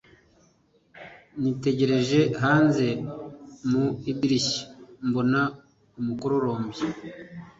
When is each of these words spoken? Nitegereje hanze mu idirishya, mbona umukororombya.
Nitegereje 1.41 2.19
hanze 2.43 2.87
mu 3.69 3.85
idirishya, 4.11 4.63
mbona 5.07 5.41
umukororombya. 5.99 6.85